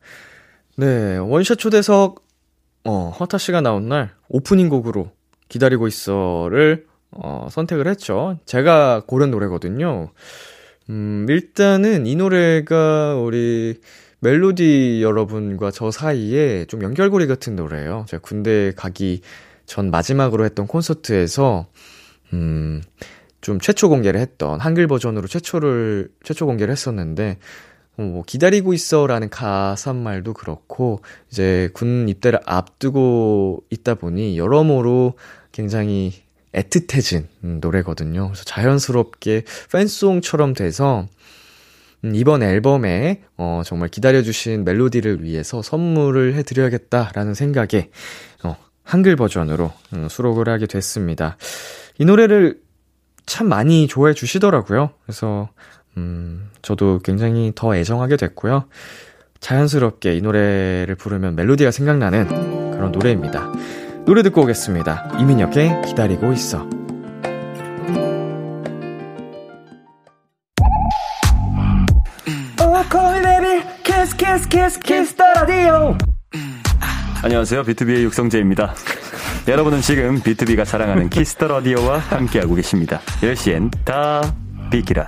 [0.77, 2.23] 네, 원샷 초대석,
[2.85, 5.11] 어, 허타 씨가 나온 날 오프닝 곡으로
[5.49, 8.39] 기다리고 있어를, 어, 선택을 했죠.
[8.45, 10.11] 제가 고른 노래거든요.
[10.91, 13.81] 음, 일단은 이 노래가 우리
[14.21, 18.05] 멜로디 여러분과 저 사이에 좀 연결고리 같은 노래예요.
[18.07, 19.23] 제가 군대 가기
[19.65, 21.69] 전 마지막으로 했던 콘서트에서,
[22.35, 22.83] 음,
[23.41, 27.39] 좀 최초 공개를 했던 한글 버전으로 최초를 최초 공개를 했었는데
[27.97, 31.01] 어, 뭐 기다리고 있어라는 가사말도 그렇고
[31.31, 35.15] 이제 군 입대를 앞두고 있다 보니 여러모로
[35.53, 36.13] 굉장히
[36.53, 38.27] 애틋해진 노래거든요.
[38.29, 41.07] 그래서 자연스럽게 팬송처럼 돼서
[42.05, 47.91] 음, 이번 앨범에 어, 정말 기다려주신 멜로디를 위해서 선물을 해드려야겠다라는 생각에
[48.43, 51.37] 어, 한글 버전으로 음, 수록을 하게 됐습니다.
[51.99, 52.61] 이 노래를
[53.31, 54.91] 참 많이 좋아해 주시더라고요.
[55.07, 55.51] 그래서,
[55.97, 58.65] 음, 저도 굉장히 더 애정하게 됐고요.
[59.39, 62.27] 자연스럽게 이 노래를 부르면 멜로디가 생각나는
[62.73, 63.53] 그런 노래입니다.
[64.05, 65.19] 노래 듣고 오겠습니다.
[65.21, 66.69] 이민혁의 기다리고 있어.
[75.79, 75.97] 오,
[77.23, 77.65] 안녕하세요.
[77.65, 78.75] 비투비의 육성재입니다.
[79.47, 83.01] 여러분은 지금 비투비가 자랑하는 Kiss the Radio와 함께하고 계십니다.
[83.21, 84.35] 10시엔 다
[84.71, 85.07] 비키라.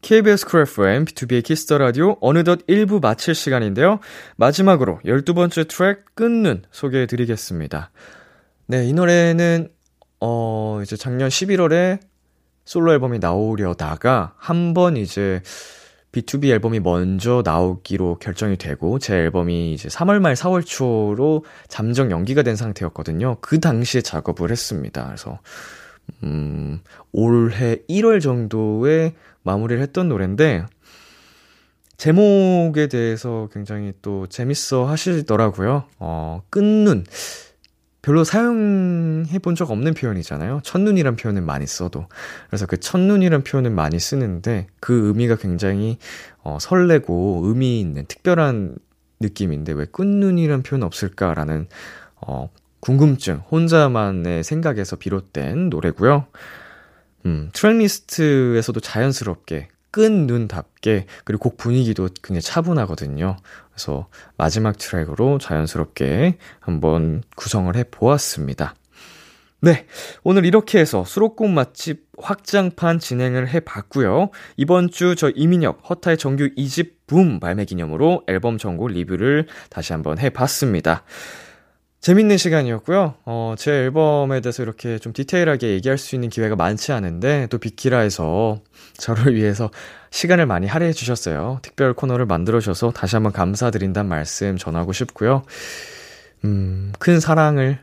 [0.00, 3.98] KBS Cool FM, 비투비의 Kiss the Radio 어느덧 1부 마칠 시간인데요.
[4.36, 7.90] 마지막으로 12번째 트랙 끊는 소개해 드리겠습니다.
[8.66, 9.70] 네, 이 노래는
[10.20, 11.98] 어, 이제 작년 11월에
[12.64, 15.42] 솔로 앨범이 나오려다가 한 번 이제
[16.12, 22.42] B2B 앨범이 먼저 나오기로 결정이 되고 제 앨범이 이제 3월 말 4월 초로 잠정 연기가
[22.42, 23.38] 된 상태였거든요.
[23.40, 25.06] 그 당시에 작업을 했습니다.
[25.06, 25.40] 그래서
[26.22, 26.80] 음,
[27.12, 30.66] 올해 1월 정도에 마무리를 했던 노래인데
[31.96, 35.84] 제목에 대해서 굉장히 또 재밌어 하시더라고요.
[35.98, 37.04] 어, 끊는
[38.04, 40.60] 별로 사용해 본 적 없는 표현이잖아요.
[40.62, 42.06] 첫눈이란 표현을 많이 써도.
[42.48, 45.98] 그래서 그 첫눈이란 표현을 많이 쓰는데 그 의미가 굉장히
[46.42, 48.76] 어, 설레고 의미 있는 특별한
[49.20, 51.68] 느낌인데 왜 끝눈이란 표현 없을까라는
[52.26, 56.26] 어, 궁금증, 혼자만의 생각에서 비롯된 노래고요.
[57.24, 63.36] 음, 트랙리스트에서도 자연스럽게 끈 눈답게 그리고 곡 분위기도 굉장히 차분하거든요.
[63.70, 68.74] 그래서 마지막 트랙으로 자연스럽게 한번 구성을 해 보았습니다.
[69.60, 69.86] 네.
[70.24, 74.30] 오늘 이렇게 해서 수록곡 맛집 확장판 진행을 해 봤고요.
[74.56, 80.18] 이번 주 저 이민혁 허타의 정규 2집 붐 발매 기념으로 앨범 전곡 리뷰를 다시 한번
[80.18, 81.04] 해 봤습니다.
[82.04, 83.14] 재밌는 시간이었고요.
[83.24, 88.60] 어, 제 앨범에 대해서 이렇게 좀 디테일하게 얘기할 수 있는 기회가 많지 않은데, 또 비키라에서
[88.98, 89.70] 저를 위해서
[90.10, 91.60] 시간을 많이 할애해 주셨어요.
[91.62, 95.44] 특별 코너를 만들어 주셔서 다시 한번 감사드린다는 말씀 전하고 싶고요.
[96.44, 97.78] 음, 큰 사랑을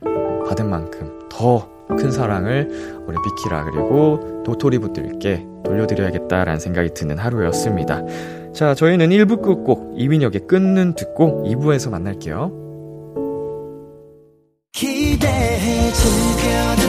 [0.47, 2.67] 받은 만큼 더 큰 사랑을
[3.05, 8.03] 우리 비키라 그리고 도토리 분들께 돌려드려야겠다라는 생각이 드는 하루였습니다.
[8.53, 12.70] 자, 저희는 1부 끝곡 이민혁의 끊는 듣고 2부에서 만날게요.
[14.73, 16.80] 기대해 즐겨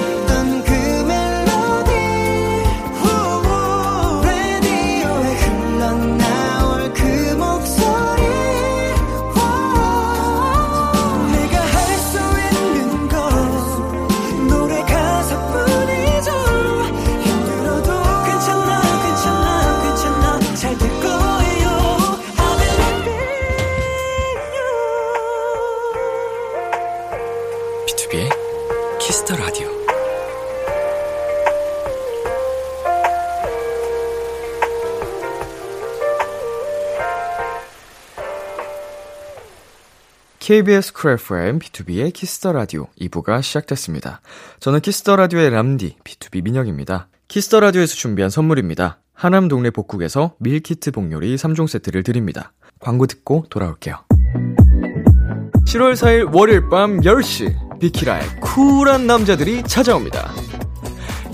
[40.42, 44.20] KBS Cool FM, 비투비의 Kiss the Radio 2부가 시작됐습니다.
[44.58, 47.06] 저는 키스터 라디오의 람디, B2B 민혁입니다.
[47.28, 48.98] Kiss the Radio에서 준비한 선물입니다.
[49.14, 52.52] 하남 동네 복국에서 밀키트 복요리 3종 세트를 드립니다.
[52.80, 54.04] 광고 듣고 돌아올게요.
[55.64, 60.32] 7월 4일 월요일 밤 10시 비키라의 쿨한 남자들이 찾아옵니다.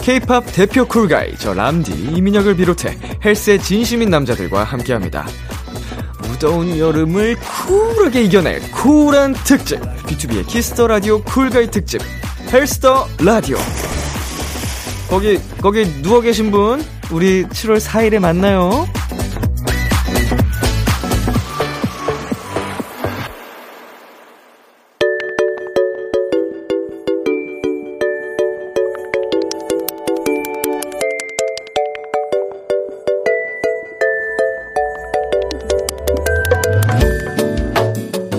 [0.03, 5.27] K-팝 대표 cool guy 저 람디 이민혁을 비롯해 헬스에 진심인 남자들과 함께합니다.
[6.39, 9.81] 무더운 여름을 쿨하게 이겨낼 쿨한 특집.
[9.81, 12.01] B2B의 키스터 라디오 쿨가이 특집.
[12.53, 13.59] 헬스 the Radio.
[15.11, 16.85] 거기 거기 누워 계신 분?
[17.11, 18.87] 우리 7월 4일에 만나요.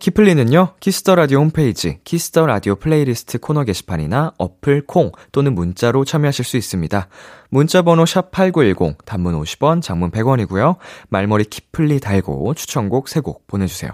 [0.00, 6.06] 키플리는요, Kiss the Radio 홈페이지, Kiss the Radio playlist 코너 게시판이나 어플 콩 또는 문자로
[6.06, 7.06] 참여하실 수 있습니다.
[7.50, 10.76] 문자 번호 샵8910, 단문 50원, 장문 100원이고요.
[11.10, 13.90] 말머리 키플리 달고 추천곡 3곡 보내주세요.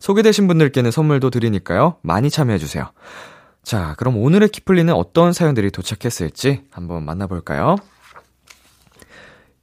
[0.00, 1.98] 소개되신 분들께는 선물도 드리니까요.
[2.02, 2.90] 많이 참여해주세요.
[3.62, 7.76] 자, 그럼 오늘의 키플리는 어떤 사연들이 도착했을지 한번 만나볼까요?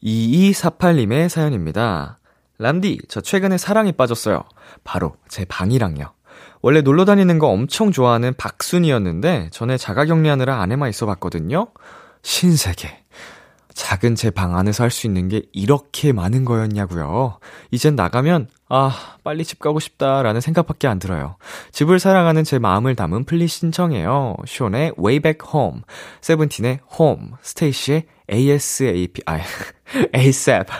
[0.01, 2.17] 2248님의 사연입니다.
[2.61, 4.43] 람디, 저 최근에 사랑에 빠졌어요.
[4.83, 6.13] 바로 제 방이랑요.
[6.61, 11.67] 원래 놀러 다니는 거 엄청 좋아하는 박순이었는데 전에 자가 격리하느라 안에만 있어 봤거든요.
[12.21, 12.99] 신세계.
[13.73, 17.39] 작은 제 방 안에서 할 수 있는 게 이렇게 많은 거였냐고요.
[17.71, 21.37] 이젠 나가면 아, 빨리 집 가고 싶다라는 생각밖에 안 들어요.
[21.71, 24.35] 집을 사랑하는 제 마음을 담은 플리 신청해요.
[24.45, 25.81] 쇼의 Way Back Home,
[26.21, 29.39] 세븐틴의 Home, 스테이시의 ASAP, 아,
[30.15, 30.71] ASAP.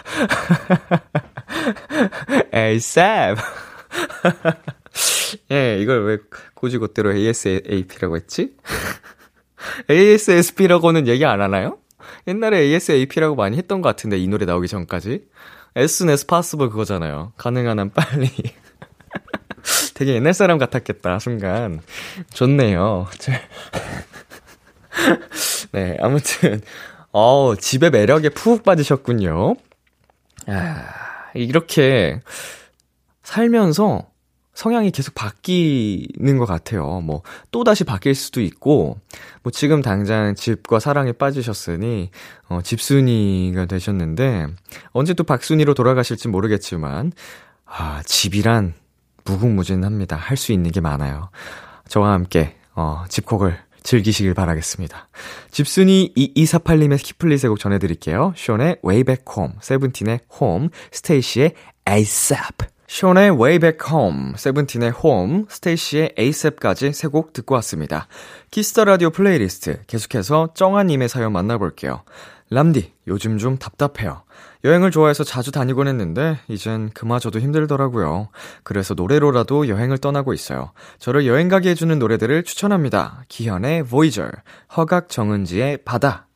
[2.54, 3.42] ASAP.
[5.52, 6.18] 예, 이걸 왜
[6.54, 8.56] 고지고대로 ASAP라고 했지?
[9.90, 11.80] ASSP라고는 얘기 안 하나요?
[12.28, 15.26] 옛날에 ASAP라고 많이 했던 것 같은데, 이 노래 나오기 전까지.
[15.78, 17.34] as soon as possible 그거잖아요.
[17.38, 18.30] 가능한 한 빨리.
[19.94, 21.82] 되게 옛날 사람 같았겠다, 순간.
[22.34, 23.08] 좋네요.
[25.72, 26.62] 네, 아무튼,
[27.12, 29.56] 어 집의 매력에 푹 빠지셨군요.
[30.48, 30.84] 아,
[31.34, 32.20] 이렇게
[33.24, 34.10] 살면서
[34.54, 37.02] 성향이 계속 바뀌는 것 같아요.
[37.02, 39.00] 뭐, 또다시 바뀔 수도 있고,
[39.44, 42.12] 뭐, 지금 당장 집과 사랑에 빠지셨으니,
[42.50, 44.48] 어, 집순이가 되셨는데,
[44.92, 47.14] 언제 또 박순이로 돌아가실지 모르겠지만,
[47.66, 48.74] 아, 집이란
[49.26, 50.18] 무궁무진합니다.
[50.18, 51.30] 할 수 있는 게 많아요.
[51.88, 55.10] 저와 함께, 어, 집콕을 즐기시길 바라겠습니다.
[55.52, 58.34] 집순이 2248님의 키플릿의 곡 전해드릴게요.
[58.36, 61.54] 쇼의 Way Back Home, 세븐틴의 Home, 스테이시의
[61.90, 62.68] ASAP.
[62.88, 68.08] 숀의 Way Back Home, 세븐틴의 Home, 스테이시의 ASAP까지 세 곡 듣고 왔습니다.
[68.52, 72.04] Kiss the Radio playlist 계속해서 정아님의 사연 만나볼게요.
[72.54, 74.24] 람디, 요즘 좀 답답해요.
[74.66, 78.28] 여행을 좋아해서 자주 다니곤 했는데, 이젠 그마저도 힘들더라고요.
[78.64, 80.74] 그래서 노래로라도 여행을 떠나고 있어요.
[81.00, 83.24] 저를 여행 가게 해주는 노래들을 추천합니다.
[83.30, 84.32] 기현의 Voyager,
[84.76, 86.28] 허각 정은지의 바다.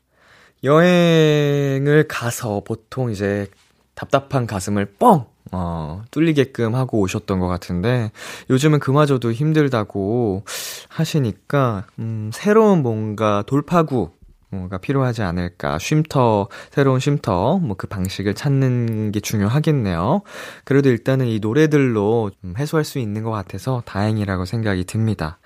[0.63, 3.47] 여행을 가서 보통 이제
[3.93, 5.25] 답답한 가슴을 뻥!
[5.51, 8.11] 어, 뚫리게끔 하고 오셨던 것 같은데,
[8.49, 10.43] 요즘은 그마저도 힘들다고
[10.87, 14.11] 하시니까, 음, 새로운 뭔가 돌파구,
[14.49, 15.77] 뭐가 필요하지 않을까.
[15.79, 20.21] 쉼터, 새로운 쉼터, 뭐 그 방식을 찾는 게 중요하겠네요.
[20.63, 25.39] 그래도 일단은 이 노래들로 해소할 수 있는 것 같아서 다행이라고 생각이 듭니다.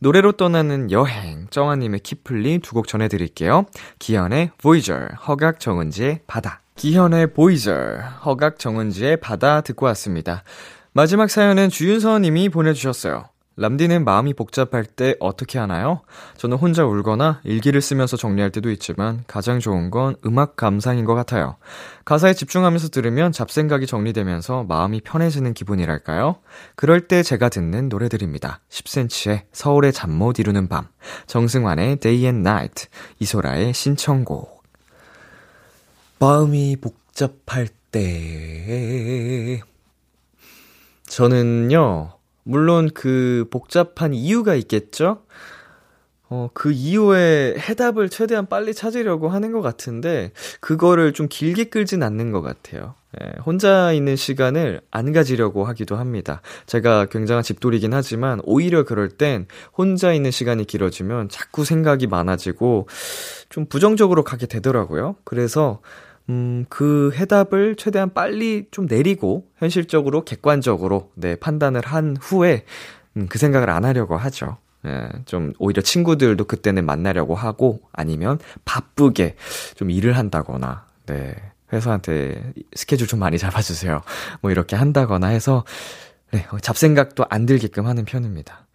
[0.00, 3.66] 노래로 떠나는 여행, 정아님의 키플리 두 곡 전해드릴게요.
[3.98, 6.60] 기현의 Voyager, 허각 정은지의 바다.
[6.76, 10.42] 기현의 Voyager, 허각 정은지의 바다 듣고 왔습니다.
[10.92, 13.24] 마지막 사연은 주윤서 님이 보내주셨어요.
[13.58, 16.02] 람디는 마음이 복잡할 때 어떻게 하나요?
[16.36, 21.56] 저는 혼자 울거나 일기를 쓰면서 정리할 때도 있지만 가장 좋은 건 음악 감상인 것 같아요.
[22.04, 26.36] 가사에 집중하면서 들으면 잡생각이 정리되면서 마음이 편해지는 기분이랄까요?
[26.74, 28.60] 그럴 때 제가 듣는 노래들입니다.
[28.68, 30.88] 10cm의 서울의 잠 못 이루는 밤,
[31.26, 32.88] 정승환의 Day and Night,
[33.20, 34.62] 이소라의 신청곡.
[36.18, 39.60] 마음이 복잡할 때
[41.04, 42.15] 저는요
[42.46, 45.22] 물론 그 복잡한 이유가 있겠죠?
[46.28, 52.30] 어, 그 이유에 해답을 최대한 빨리 찾으려고 하는 것 같은데, 그거를 좀 길게 끌진 않는
[52.30, 52.94] 것 같아요.
[53.20, 56.40] 예, 혼자 있는 시간을 안 가지려고 하기도 합니다.
[56.66, 62.88] 제가 굉장한 집돌이긴 하지만, 오히려 그럴 땐 혼자 있는 시간이 길어지면 자꾸 생각이 많아지고,
[63.48, 65.16] 좀 부정적으로 가게 되더라고요.
[65.24, 65.80] 그래서,
[66.28, 72.64] 음, 그 해답을 최대한 빨리 좀 내리고 현실적으로 객관적으로 네, 판단을 한 후에
[73.16, 74.58] 음, 그 생각을 안 하려고 하죠.
[74.86, 79.36] 예, 좀 오히려 친구들도 그때는 만나려고 하고 아니면 바쁘게
[79.74, 81.34] 좀 일을 한다거나 네.
[81.72, 84.02] 회사한테 스케줄 좀 많이 잡아주세요.
[84.40, 85.64] 뭐 이렇게 한다거나 해서
[86.30, 88.65] 네, 잡생각도 안 들게끔 하는 편입니다.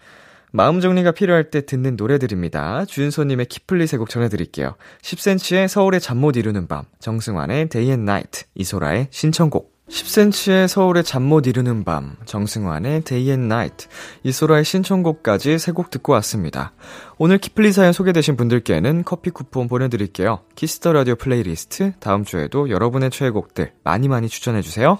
[0.52, 2.86] 마음 정리가 필요할 때 듣는 노래들입니다.
[2.86, 4.76] 주윤소님의 키플리 세곡 전해드릴게요.
[5.02, 9.72] 10cm의 서울의 잠 못 이루는 밤, 정승환의 Day and Night, 이소라의 신청곡.
[9.90, 13.88] 10cm의 서울의 잠 못 이루는 밤, 정승환의 Day and Night,
[14.24, 16.74] 이소라의 신청곡까지 세 곡 듣고 왔습니다.
[17.18, 20.42] 오늘 키플리 사연 소개되신 분들께는 커피 쿠폰 보내드릴게요.
[20.56, 25.00] Kiss the Radio playlist, 다음 주에도 여러분의 최애곡들 많이 많이 추천해주세요.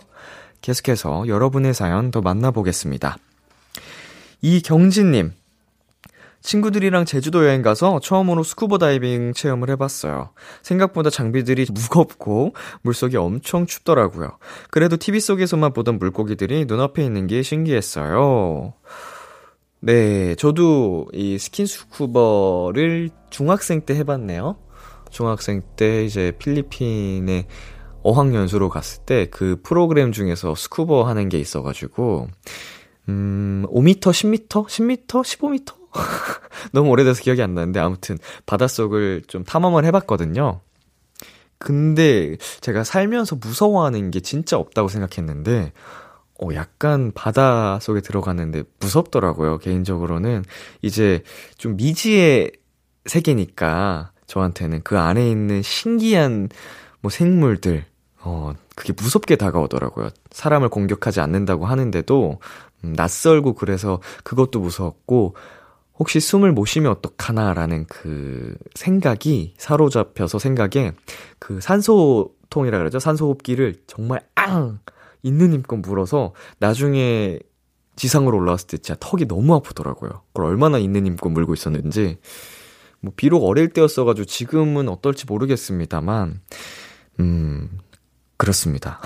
[0.62, 3.18] 계속해서 여러분의 사연 더 만나보겠습니다.
[4.42, 5.32] 이경진님,
[6.42, 10.32] 친구들이랑 제주도 여행 가서 처음으로 스쿠버 다이빙 체험을 해봤어요.
[10.64, 14.38] 생각보다 장비들이 무겁고 물속이 엄청 춥더라고요.
[14.70, 18.74] 그래도 TV 속에서만 보던 물고기들이 눈앞에 있는 게 신기했어요.
[19.80, 24.58] 네, 저도 이 스킨스쿠버를 중학생 때 해봤네요.
[25.10, 27.48] 중학생 때 이제 필리핀에
[28.04, 32.28] 어학연수로 갔을 때 그 프로그램 중에서 스쿠버 하는 게 있어가지고,
[33.10, 35.81] 음, 5m, 10m, 10m, 15m?
[36.72, 40.62] 너무 오래돼서 기억이 안 나는데 아무튼 바닷속을 좀 탐험을 해봤거든요.
[41.62, 45.72] 근데 제가 살면서 무서워하는 게 진짜 없다고 생각했는데,
[46.42, 50.44] 어, 약간 바다 속에 들어갔는데 무섭더라고요, 개인적으로는.
[50.82, 51.24] 이제
[51.58, 52.52] 좀 미지의
[53.06, 56.50] 세계니까 저한테는 그 안에 있는 신기한
[57.02, 57.86] 뭐 생물들,
[58.22, 60.10] 어, 그게 무섭게 다가오더라고요.
[60.32, 62.40] 사람을 공격하지 않는다고 하는데도,
[62.84, 65.36] 음, 낯설고 그래서 그것도 무서웠고,
[66.02, 70.94] 혹시 숨을 못 쉬면 어떡하나라는 그 생각이 사로잡혀서 생각에
[71.38, 72.98] 그 산소통이라 그러죠.
[72.98, 74.80] 산소호흡기를 정말 앙!
[75.22, 77.38] 있는 힘껏 물어서 나중에
[77.96, 80.24] 지상으로 올라왔을 때 진짜 턱이 너무 아프더라고요.
[80.34, 82.18] 그걸 얼마나 있는 힘껏 물고 있었는지.
[83.00, 86.42] 뭐, 비록 어릴 때였어가지고 지금은 어떨지 모르겠습니다만,
[87.20, 87.70] 음,
[88.38, 89.00] 그렇습니다.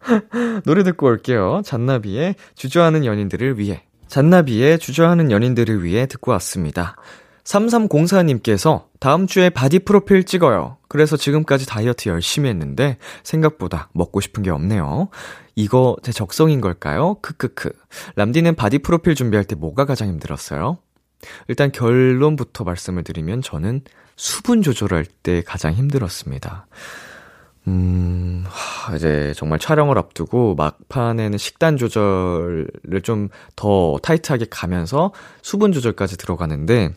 [0.66, 1.62] 노래 듣고 올게요.
[1.64, 3.84] 잔나비의 주저하는 연인들을 위해.
[4.08, 6.96] 잔나비의 주저하는 연인들을 위해 듣고 왔습니다.
[7.44, 10.78] 3304님께서 다음 주에 바디 프로필 찍어요.
[10.88, 15.08] 그래서 지금까지 다이어트 열심히 했는데 생각보다 먹고 싶은 게 없네요.
[15.54, 17.16] 이거 제 적성인 걸까요?
[17.22, 17.70] 크크크.
[18.16, 20.78] 람디는 바디 프로필 준비할 때 뭐가 가장 힘들었어요?
[21.48, 23.82] 일단 결론부터 말씀을 드리면 저는
[24.16, 26.66] 수분 조절할 때 가장 힘들었습니다.
[27.68, 35.12] 음, 하, 이제 정말 촬영을 앞두고 막판에는 식단 조절을 좀 더 타이트하게 가면서
[35.42, 36.94] 수분 조절까지 들어가는데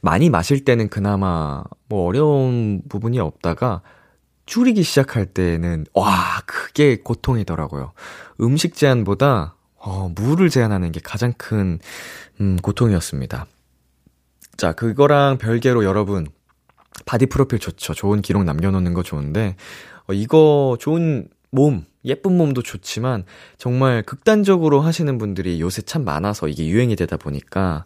[0.00, 3.82] 많이 마실 때는 그나마 뭐 어려운 부분이 없다가
[4.46, 7.92] 줄이기 시작할 때는 와, 그게 고통이더라고요.
[8.40, 11.78] 음식 제한보다 어, 물을 제한하는 게 가장 큰
[12.40, 13.46] 음, 고통이었습니다.
[14.56, 16.26] 자, 그거랑 별개로 여러분
[17.06, 17.94] 바디 프로필 좋죠.
[17.94, 19.56] 좋은 기록 남겨놓는 거 좋은데,
[20.06, 23.24] 어, 이거 좋은 몸, 예쁜 몸도 좋지만,
[23.58, 27.84] 정말 극단적으로 하시는 분들이 요새 참 많아서 이게 유행이 되다 보니까,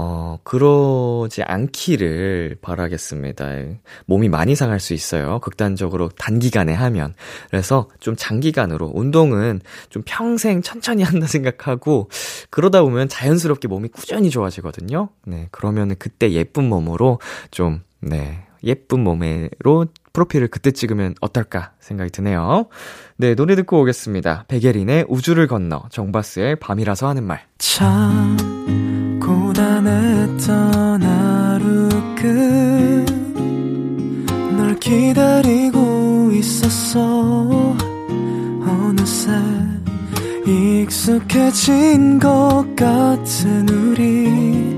[0.00, 3.46] 어, 그러지 않기를 바라겠습니다.
[4.06, 5.40] 몸이 많이 상할 수 있어요.
[5.40, 7.14] 극단적으로 단기간에 하면.
[7.50, 9.60] 그래서 좀 장기간으로 운동은
[9.90, 12.08] 좀 평생 천천히 한다 생각하고
[12.48, 15.08] 그러다 보면 자연스럽게 몸이 꾸준히 좋아지거든요.
[15.26, 15.48] 네.
[15.50, 17.18] 그러면은 그때 예쁜 몸으로
[17.50, 18.44] 좀 네.
[18.64, 22.66] 예쁜 몸으로 프로필을 그때 찍으면 어떨까 생각이 드네요.
[23.16, 24.46] 네, 노래 듣고 오겠습니다.
[24.48, 27.42] 백예린의 우주를 건너, 정바스의 밤이라서 하는 말.
[27.58, 28.36] 참,
[29.22, 31.88] 고단했던 하루
[34.56, 37.76] 끝널 기다리고 있었어.
[38.66, 39.30] 어느새
[40.46, 44.77] 익숙해진 것 같은 우리.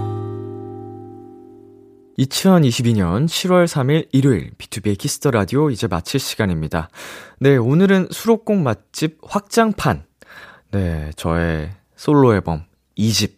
[2.21, 6.89] 2022년 7월 3일 일요일 B2B의 키스터 라디오 이제 마칠 시간입니다.
[7.39, 10.05] 네, 오늘은 수록곡 맛집 확장판.
[10.71, 12.65] 네, 저의 솔로 앨범
[12.97, 13.37] 2집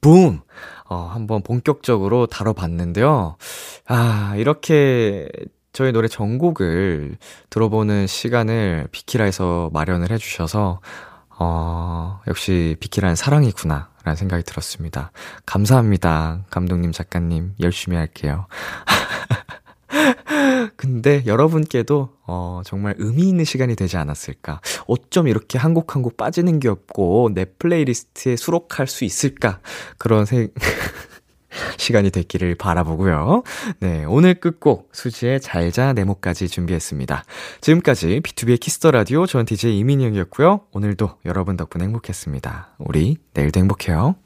[0.00, 0.40] 붐!
[0.86, 3.36] 어, 한번 본격적으로 다뤄봤는데요.
[3.86, 5.28] 아, 이렇게
[5.72, 7.16] 저희 노래 전곡을
[7.50, 10.80] 들어보는 시간을 비키라에서 마련을 해주셔서,
[11.38, 13.90] 어, 역시 비키라는 사랑이구나.
[14.04, 15.12] 라는 생각이 들었습니다.
[15.46, 16.44] 감사합니다.
[16.50, 17.54] 감독님, 작가님.
[17.60, 18.46] 열심히 할게요.
[20.76, 24.60] 근데 여러분께도 어 정말 의미 있는 시간이 되지 않았을까?
[24.86, 29.60] 어쩜 이렇게 한 곡 한 곡 빠지는 게 없고 내 플레이리스트에 수록할 수 있을까?
[29.98, 30.48] 그런 생
[31.76, 33.42] 시간이 됐기를 바라보고요.
[33.80, 37.24] 네, 오늘 끝곡 수지의 잘자 내 몫까지 준비했습니다.
[37.60, 40.60] 지금까지 B2B의 키스터 라디오 전 DJ 이민혁이었고요.
[40.72, 42.76] 오늘도 여러분 덕분에 행복했습니다.
[42.78, 44.16] 우리 내일도 행복해요.